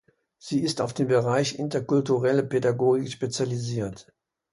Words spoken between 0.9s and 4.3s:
den Bereich Interkulturelle Pädagogik spezialisiert.